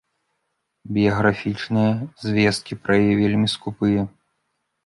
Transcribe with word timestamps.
Біяграфічныя 0.95 1.91
звесткі 2.25 2.73
пра 2.83 2.93
яе 3.05 3.15
вельмі 3.23 3.47
скупыя. 3.55 4.01